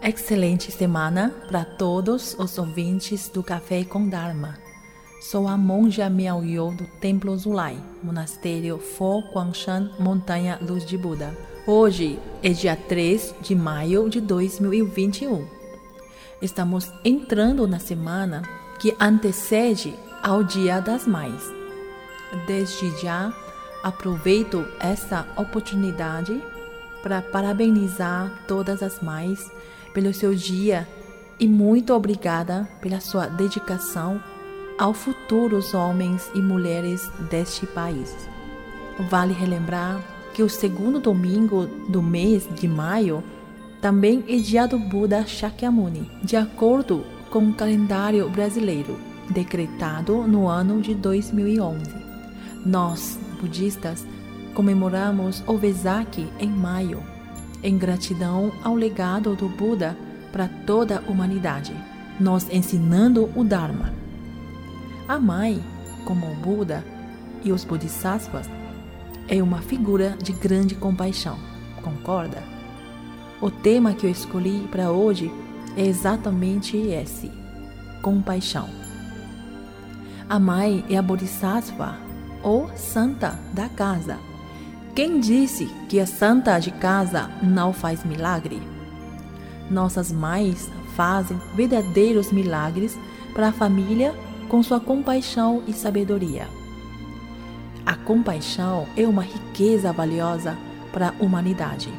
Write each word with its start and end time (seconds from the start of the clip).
Excelente 0.00 0.70
semana 0.70 1.34
para 1.48 1.64
todos 1.64 2.36
os 2.38 2.56
ouvintes 2.56 3.28
do 3.28 3.42
Café 3.42 3.84
com 3.84 4.08
Dharma. 4.08 4.56
Sou 5.20 5.48
a 5.48 5.56
monja 5.56 6.08
Miaoyo 6.08 6.70
do 6.70 6.86
Templo 7.00 7.36
Zulai, 7.36 7.76
Monastério 8.02 8.78
Fo 8.78 9.20
Guangshan, 9.34 9.90
Montanha 9.98 10.56
Luz 10.62 10.86
de 10.86 10.96
Buda. 10.96 11.36
Hoje 11.66 12.16
é 12.44 12.50
dia 12.50 12.76
3 12.76 13.34
de 13.40 13.56
maio 13.56 14.08
de 14.08 14.20
2021. 14.20 15.44
Estamos 16.40 16.92
entrando 17.04 17.66
na 17.66 17.80
semana 17.80 18.42
que 18.78 18.96
antecede 19.00 19.92
ao 20.22 20.44
Dia 20.44 20.80
das 20.80 21.08
Mães. 21.08 21.42
Desde 22.46 22.96
já, 23.02 23.34
aproveito 23.82 24.64
essa 24.78 25.26
oportunidade 25.36 26.40
para 27.02 27.20
parabenizar 27.20 28.44
todas 28.46 28.80
as 28.80 29.00
mães 29.00 29.50
pelo 29.98 30.14
seu 30.14 30.32
dia 30.32 30.86
e 31.40 31.48
muito 31.48 31.92
obrigada 31.92 32.68
pela 32.80 33.00
sua 33.00 33.26
dedicação 33.26 34.22
ao 34.78 34.94
futuro 34.94 35.56
dos 35.56 35.74
homens 35.74 36.30
e 36.36 36.38
mulheres 36.40 37.10
deste 37.28 37.66
país. 37.66 38.14
Vale 39.10 39.32
relembrar 39.32 40.00
que 40.32 40.40
o 40.40 40.48
segundo 40.48 41.00
domingo 41.00 41.66
do 41.88 42.00
mês 42.00 42.48
de 42.54 42.68
maio 42.68 43.24
também 43.80 44.24
é 44.28 44.36
dia 44.36 44.68
do 44.68 44.78
Buda 44.78 45.26
Shakyamuni, 45.26 46.08
de 46.22 46.36
acordo 46.36 47.04
com 47.28 47.48
o 47.48 47.54
calendário 47.54 48.30
brasileiro, 48.30 48.96
decretado 49.28 50.22
no 50.28 50.46
ano 50.46 50.80
de 50.80 50.94
2011. 50.94 51.90
Nós, 52.64 53.18
budistas, 53.40 54.06
comemoramos 54.54 55.42
o 55.44 55.58
Vesak 55.58 56.24
em 56.38 56.48
maio 56.48 57.17
em 57.62 57.76
gratidão 57.76 58.52
ao 58.62 58.74
legado 58.74 59.34
do 59.34 59.48
Buda 59.48 59.96
para 60.32 60.48
toda 60.66 60.98
a 60.98 61.10
humanidade, 61.10 61.74
nos 62.18 62.48
ensinando 62.50 63.30
o 63.34 63.42
Dharma. 63.42 63.92
A 65.06 65.18
mãe, 65.18 65.62
como 66.04 66.30
o 66.30 66.34
Buda 66.36 66.84
e 67.42 67.52
os 67.52 67.64
Bodhisattvas, 67.64 68.48
é 69.26 69.42
uma 69.42 69.60
figura 69.60 70.16
de 70.22 70.32
grande 70.32 70.74
compaixão, 70.74 71.38
concorda? 71.82 72.42
O 73.40 73.50
tema 73.50 73.92
que 73.92 74.06
eu 74.06 74.10
escolhi 74.10 74.66
para 74.70 74.90
hoje 74.90 75.32
é 75.76 75.86
exatamente 75.86 76.76
esse: 76.76 77.30
compaixão. 78.02 78.68
A 80.28 80.38
mãe 80.38 80.84
é 80.90 80.96
a 80.96 81.02
Bodhisattva, 81.02 81.96
ou 82.42 82.70
santa 82.76 83.38
da 83.52 83.68
casa 83.68 84.18
quem 84.98 85.20
disse 85.20 85.66
que 85.88 86.00
a 86.00 86.06
santa 86.06 86.58
de 86.58 86.72
casa 86.72 87.30
não 87.40 87.72
faz 87.72 88.04
milagre? 88.04 88.60
Nossas 89.70 90.10
mães 90.10 90.68
fazem 90.96 91.40
verdadeiros 91.54 92.32
milagres 92.32 92.98
para 93.32 93.46
a 93.46 93.52
família 93.52 94.12
com 94.48 94.60
sua 94.60 94.80
compaixão 94.80 95.62
e 95.68 95.72
sabedoria. 95.72 96.48
A 97.86 97.94
compaixão 97.94 98.88
é 98.96 99.06
uma 99.06 99.22
riqueza 99.22 99.92
valiosa 99.92 100.58
para 100.90 101.10
a 101.10 101.24
humanidade. 101.24 101.92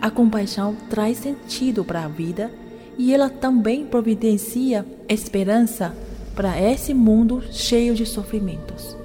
A 0.00 0.08
compaixão 0.08 0.76
traz 0.88 1.18
sentido 1.18 1.84
para 1.84 2.04
a 2.04 2.08
vida 2.08 2.48
e 2.96 3.12
ela 3.12 3.28
também 3.28 3.86
providencia 3.86 4.86
esperança 5.08 5.92
para 6.36 6.60
esse 6.60 6.94
mundo 6.94 7.42
cheio 7.50 7.92
de 7.92 8.06
sofrimentos. 8.06 8.96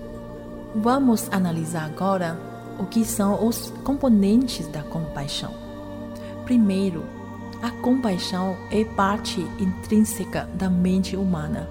Vamos 0.76 1.28
analisar 1.32 1.86
agora 1.86 2.49
o 2.80 2.86
que 2.86 3.04
são 3.04 3.46
os 3.46 3.72
componentes 3.84 4.68
da 4.68 4.82
compaixão. 4.82 5.54
Primeiro, 6.46 7.04
a 7.62 7.70
compaixão 7.70 8.58
é 8.72 8.86
parte 8.86 9.42
intrínseca 9.60 10.50
da 10.54 10.70
mente 10.70 11.16
humana. 11.16 11.70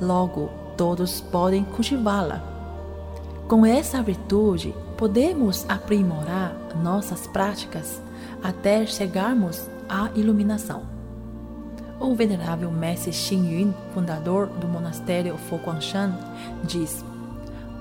Logo, 0.00 0.48
todos 0.76 1.20
podem 1.20 1.64
cultivá-la. 1.64 2.42
Com 3.48 3.66
essa 3.66 4.00
virtude, 4.00 4.72
podemos 4.96 5.68
aprimorar 5.68 6.54
nossas 6.80 7.26
práticas 7.26 8.00
até 8.42 8.86
chegarmos 8.86 9.68
à 9.88 10.10
iluminação. 10.14 10.82
O 11.98 12.14
venerável 12.14 12.70
mestre 12.70 13.12
Xing 13.12 13.60
Yun, 13.60 13.74
fundador 13.92 14.46
do 14.46 14.66
monastério 14.68 15.36
Foguangshan, 15.36 16.16
diz: 16.64 17.04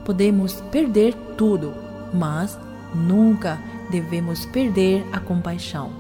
Podemos 0.04 0.60
perder 0.72 1.14
tudo 1.38 1.89
mas 2.14 2.58
nunca 2.94 3.60
devemos 3.90 4.46
perder 4.46 5.06
a 5.12 5.20
compaixão. 5.20 5.92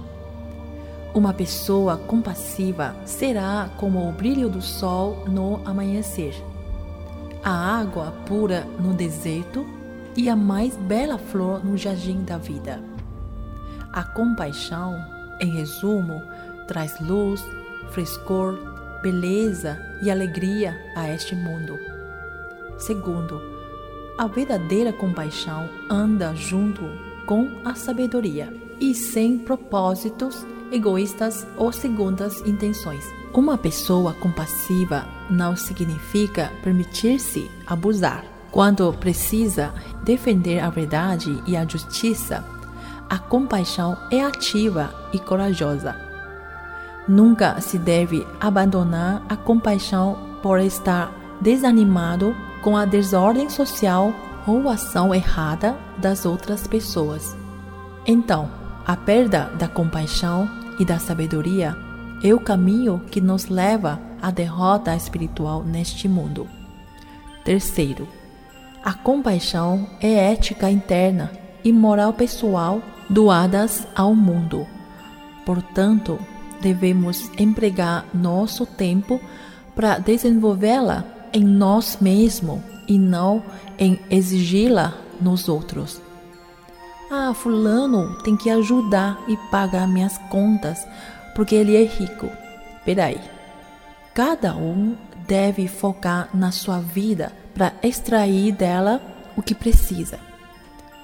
Uma 1.13 1.33
pessoa 1.33 1.97
compassiva 1.97 2.95
será 3.05 3.69
como 3.77 4.07
o 4.07 4.11
brilho 4.11 4.47
do 4.49 4.61
sol 4.61 5.23
no 5.27 5.59
amanhecer, 5.65 6.35
a 7.43 7.79
água 7.79 8.13
pura 8.27 8.65
no 8.79 8.93
deserto 8.93 9.65
e 10.15 10.29
a 10.29 10.35
mais 10.35 10.75
bela 10.75 11.17
flor 11.17 11.63
no 11.65 11.77
jardim 11.77 12.23
da 12.23 12.37
vida. 12.37 12.79
A 13.91 14.03
compaixão, 14.03 15.03
em 15.39 15.49
resumo, 15.49 16.21
traz 16.67 16.99
luz, 16.99 17.43
frescor, 17.89 18.59
beleza 19.01 19.79
e 20.03 20.11
alegria 20.11 20.77
a 20.95 21.09
este 21.09 21.35
mundo. 21.35 21.77
Segundo, 22.77 23.58
a 24.19 24.27
verdadeira 24.27 24.91
compaixão 24.91 25.69
anda 25.89 26.35
junto 26.35 26.81
com 27.25 27.49
a 27.63 27.73
sabedoria 27.73 28.53
e 28.77 28.93
sem 28.93 29.37
propósitos 29.37 30.45
egoístas 30.73 31.47
ou 31.55 31.71
segundas 31.71 32.41
intenções. 32.41 33.05
Uma 33.33 33.57
pessoa 33.57 34.13
compassiva 34.13 35.07
não 35.29 35.55
significa 35.55 36.51
permitir-se 36.61 37.49
abusar. 37.65 38.25
Quando 38.51 38.91
precisa 38.91 39.73
defender 40.03 40.59
a 40.59 40.69
verdade 40.69 41.41
e 41.47 41.55
a 41.55 41.65
justiça, 41.65 42.43
a 43.09 43.17
compaixão 43.17 43.97
é 44.11 44.21
ativa 44.21 44.93
e 45.13 45.19
corajosa. 45.19 45.95
Nunca 47.07 47.61
se 47.61 47.77
deve 47.77 48.27
abandonar 48.37 49.23
a 49.29 49.37
compaixão 49.37 50.19
por 50.43 50.59
estar 50.59 51.09
desanimado 51.39 52.35
com 52.61 52.75
a 52.75 52.85
desordem 52.85 53.49
social 53.49 54.13
ou 54.47 54.69
ação 54.69 55.13
errada 55.13 55.77
das 55.97 56.25
outras 56.25 56.67
pessoas. 56.67 57.35
Então, 58.05 58.49
a 58.85 58.95
perda 58.95 59.51
da 59.57 59.67
compaixão 59.67 60.49
e 60.79 60.85
da 60.85 60.97
sabedoria 60.97 61.75
é 62.23 62.33
o 62.33 62.39
caminho 62.39 63.01
que 63.11 63.21
nos 63.21 63.47
leva 63.47 63.99
à 64.21 64.31
derrota 64.31 64.95
espiritual 64.95 65.63
neste 65.63 66.07
mundo. 66.07 66.47
Terceiro, 67.43 68.07
a 68.83 68.93
compaixão 68.93 69.87
é 70.01 70.31
ética 70.31 70.69
interna 70.69 71.31
e 71.63 71.71
moral 71.71 72.13
pessoal 72.13 72.81
doadas 73.09 73.87
ao 73.95 74.15
mundo. 74.15 74.65
Portanto, 75.45 76.19
devemos 76.61 77.29
empregar 77.37 78.05
nosso 78.13 78.65
tempo 78.65 79.19
para 79.75 79.97
desenvolvê-la 79.97 81.18
em 81.33 81.43
nós 81.43 81.97
mesmos 82.01 82.59
e 82.87 82.97
não 82.97 83.43
em 83.77 83.99
exigi-la 84.09 84.93
nos 85.21 85.47
outros. 85.47 86.01
Ah, 87.11 87.33
Fulano 87.33 88.15
tem 88.23 88.37
que 88.37 88.49
ajudar 88.49 89.19
e 89.27 89.35
pagar 89.49 89.87
minhas 89.87 90.17
contas 90.29 90.85
porque 91.35 91.55
ele 91.55 91.75
é 91.75 91.85
rico. 91.85 92.29
Peraí. 92.85 93.19
Cada 94.13 94.55
um 94.55 94.95
deve 95.27 95.67
focar 95.67 96.29
na 96.33 96.51
sua 96.51 96.79
vida 96.79 97.31
para 97.53 97.73
extrair 97.81 98.51
dela 98.51 99.01
o 99.37 99.41
que 99.41 99.55
precisa. 99.55 100.19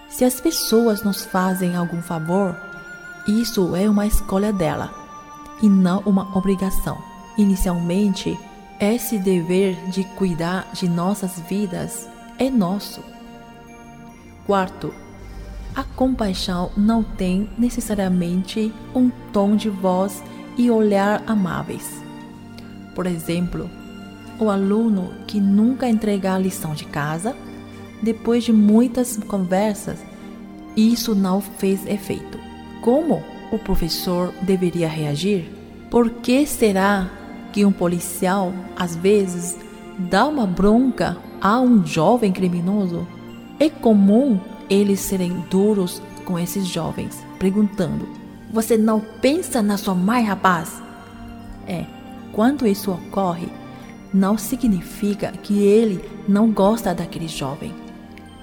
Se 0.10 0.24
as 0.24 0.40
pessoas 0.40 1.04
nos 1.04 1.26
fazem 1.26 1.76
algum 1.76 2.02
favor, 2.02 2.56
isso 3.28 3.76
é 3.76 3.90
uma 3.90 4.06
escolha 4.06 4.54
dela 4.54 4.94
e 5.62 5.70
não 5.70 6.00
uma 6.06 6.38
obrigação. 6.38 6.98
Inicialmente, 7.38 8.38
esse 8.80 9.18
dever 9.18 9.76
de 9.90 10.04
cuidar 10.04 10.70
de 10.74 10.90
nossas 10.90 11.40
vidas 11.50 12.10
é 12.38 12.50
nosso. 12.50 13.02
Quarto, 14.46 14.94
a 15.76 15.84
compaixão 15.84 16.72
não 16.76 17.04
tem 17.04 17.50
necessariamente 17.58 18.74
um 18.94 19.10
tom 19.32 19.56
de 19.56 19.70
voz 19.70 20.24
e 20.58 20.70
olhar 20.70 21.24
amáveis. 21.26 22.02
Por 22.94 23.06
exemplo, 23.06 23.70
o 24.40 24.50
aluno 24.50 25.12
que 25.28 25.40
nunca 25.40 25.90
entrega 25.90 26.34
a 26.34 26.40
lição 26.40 26.74
de 26.74 26.86
casa, 26.86 27.36
depois 28.02 28.44
de 28.44 28.54
muitas 28.54 29.18
conversas, 29.18 30.00
isso 30.76 31.16
não 31.16 31.40
fez 31.40 31.86
efeito. 31.86 32.38
Como 32.82 33.24
o 33.52 33.58
professor 33.58 34.34
deveria 34.42 34.88
reagir? 34.88 35.50
Por 35.90 36.10
que 36.10 36.46
será 36.46 37.10
que 37.56 37.64
um 37.64 37.72
policial, 37.72 38.54
às 38.76 38.98
vezes, 38.98 39.58
dá 39.98 40.28
uma 40.28 40.46
bronca 40.46 41.16
a 41.40 41.58
um 41.62 41.86
jovem 41.86 42.30
criminoso, 42.34 43.08
é 43.58 43.70
comum 43.70 44.38
eles 44.70 45.00
serem 45.00 45.42
duros 45.50 46.02
com 46.26 46.38
esses 46.38 46.68
jovens, 46.68 47.26
perguntando: 47.40 48.10
Você 48.52 48.78
não 48.78 49.00
pensa 49.00 49.62
na 49.62 49.78
sua 49.78 49.96
mãe, 49.96 50.26
rapaz? 50.26 50.84
É, 51.66 51.86
quando 52.34 52.68
isso 52.68 52.92
ocorre, 52.92 53.48
não 54.14 54.38
significa 54.38 55.32
que 55.32 55.64
ele 55.64 56.04
não 56.28 56.52
gosta 56.52 56.94
daquele 56.94 57.30
jovem. 57.30 57.74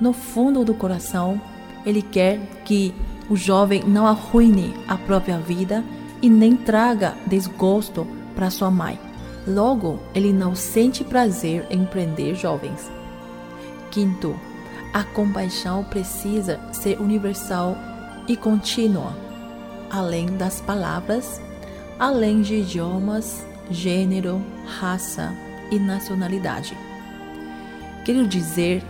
No 0.00 0.14
fundo 0.14 0.64
do 0.64 0.72
coração, 0.72 1.38
ele 1.84 2.00
quer 2.00 2.40
que 2.64 2.94
o 3.28 3.36
jovem 3.36 3.84
não 3.84 4.06
arruine 4.06 4.72
a 4.88 4.96
própria 4.96 5.36
vida 5.36 5.84
e 6.22 6.30
nem 6.30 6.56
traga 6.56 7.14
desgosto 7.26 8.06
para 8.32 8.50
sua 8.50 8.70
mãe. 8.70 8.98
Logo, 9.46 9.98
ele 10.14 10.32
não 10.32 10.54
sente 10.54 11.02
prazer 11.02 11.66
em 11.70 11.84
prender 11.84 12.34
jovens. 12.34 12.90
Quinto, 13.90 14.38
a 14.92 15.02
compaixão 15.02 15.84
precisa 15.84 16.60
ser 16.72 17.00
universal 17.00 17.76
e 18.28 18.36
contínua, 18.36 19.16
além 19.90 20.26
das 20.26 20.60
palavras, 20.60 21.40
além 21.98 22.42
de 22.42 22.56
idiomas, 22.56 23.44
gênero, 23.70 24.40
raça 24.78 25.32
e 25.70 25.78
nacionalidade. 25.78 26.76
Quero 28.04 28.26
dizer 28.26 28.82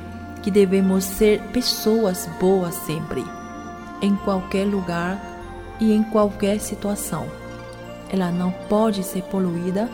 que 0.43 0.51
devemos 0.51 1.05
ser 1.05 1.41
pessoas 1.53 2.29
boas 2.41 2.75
sempre, 2.75 3.25
em 4.01 4.17
qualquer 4.17 4.67
lugar 4.67 5.21
e 5.79 5.93
em 5.93 6.03
qualquer 6.03 6.61
situação. 6.61 7.42
Ela 8.13 8.31
não 8.31 8.53
pode 8.69 9.03
ser 9.03 9.23
poluída 9.23 9.89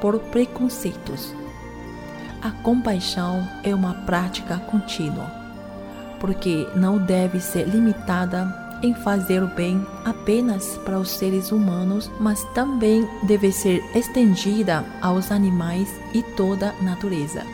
por 0.00 0.18
preconceitos. 0.18 1.32
A 2.42 2.50
compaixão 2.50 3.46
é 3.62 3.74
uma 3.74 3.94
prática 3.94 4.58
contínua, 4.58 5.30
porque 6.18 6.66
não 6.74 6.98
deve 6.98 7.38
ser 7.40 7.68
limitada 7.68 8.60
em 8.82 8.94
fazer 8.94 9.42
o 9.42 9.46
bem 9.46 9.86
apenas 10.04 10.78
para 10.84 10.98
os 10.98 11.10
seres 11.10 11.52
humanos, 11.52 12.10
mas 12.18 12.42
também 12.54 13.06
deve 13.22 13.52
ser 13.52 13.84
estendida 13.94 14.84
aos 15.02 15.30
animais 15.30 15.88
e 16.14 16.22
toda 16.22 16.70
a 16.70 16.82
natureza. 16.82 17.44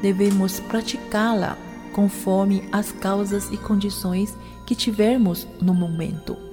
Devemos 0.00 0.60
praticá-la 0.60 1.58
conforme 1.92 2.68
as 2.70 2.92
causas 2.92 3.50
e 3.50 3.56
condições 3.56 4.36
que 4.64 4.76
tivermos 4.76 5.46
no 5.60 5.74
momento. 5.74 6.47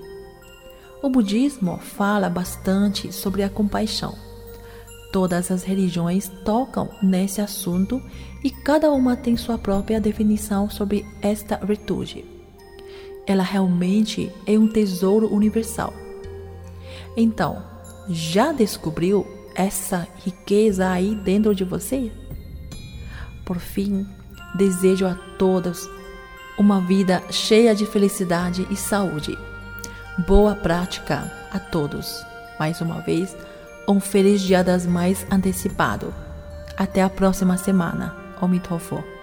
O 1.06 1.10
budismo 1.10 1.78
fala 1.78 2.28
bastante 2.32 3.14
sobre 3.14 3.44
a 3.44 3.50
compaixão. 3.50 4.18
Todas 5.14 5.52
as 5.52 5.62
religiões 5.62 6.32
tocam 6.44 6.90
nesse 7.00 7.40
assunto 7.40 8.02
e 8.44 8.50
cada 8.50 8.92
uma 8.92 9.16
tem 9.16 9.38
sua 9.38 9.56
própria 9.56 10.02
definição 10.02 10.68
sobre 10.68 11.06
esta 11.22 11.58
virtude. 11.58 12.26
Ela 13.28 13.44
realmente 13.44 14.32
é 14.48 14.58
um 14.58 14.68
tesouro 14.68 15.32
universal. 15.32 15.94
Então, 17.16 17.64
já 18.10 18.52
descobriu 18.52 19.28
essa 19.54 20.08
riqueza 20.24 20.90
aí 20.90 21.14
dentro 21.14 21.54
de 21.54 21.64
você? 21.64 22.12
Por 23.46 23.60
fim, 23.60 24.08
desejo 24.56 25.06
a 25.06 25.14
todos 25.38 25.88
uma 26.58 26.82
vida 26.82 27.22
cheia 27.30 27.76
de 27.76 27.86
felicidade 27.86 28.66
e 28.72 28.76
saúde. 28.76 29.38
Boa 30.18 30.56
prática 30.56 31.30
a 31.52 31.60
todos. 31.60 32.26
Mais 32.58 32.80
uma 32.80 33.02
vez, 33.02 33.36
um 33.86 34.00
feliz 34.00 34.42
Dia 34.42 34.64
das 34.64 34.86
Mães 34.86 35.28
antecipado. 35.30 36.14
Até 36.78 37.04
a 37.04 37.10
próxima 37.10 37.58
semana. 37.58 38.16
Omitofo. 38.42 39.15